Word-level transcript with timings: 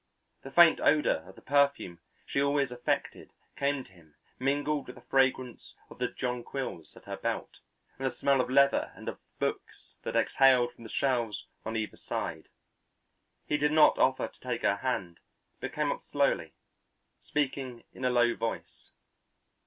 The 0.41 0.49
faint 0.49 0.79
odour 0.81 1.27
of 1.29 1.35
the 1.35 1.43
perfume 1.43 1.99
she 2.25 2.41
always 2.41 2.71
affected 2.71 3.29
came 3.55 3.83
to 3.83 3.91
him 3.91 4.15
mingled 4.39 4.87
with 4.87 4.95
the 4.95 5.03
fragrance 5.03 5.75
of 5.91 5.99
the 5.99 6.07
jonquils 6.07 6.97
at 6.97 7.03
her 7.05 7.17
belt 7.17 7.59
and 7.99 8.07
the 8.07 8.11
smell 8.11 8.41
of 8.41 8.49
leather 8.49 8.91
and 8.95 9.07
of 9.07 9.19
books 9.37 9.97
that 10.01 10.15
exhaled 10.15 10.73
from 10.73 10.85
the 10.85 10.89
shelves 10.89 11.45
on 11.63 11.75
either 11.77 11.97
side. 11.97 12.49
He 13.45 13.57
did 13.57 13.73
not 13.73 13.99
offer 13.99 14.27
to 14.27 14.39
take 14.39 14.63
her 14.63 14.77
hand, 14.77 15.19
but 15.59 15.71
came 15.71 15.91
up 15.91 16.01
slowly, 16.01 16.55
speaking 17.21 17.83
in 17.93 18.03
a 18.03 18.09
low 18.09 18.33
voice. 18.35 18.89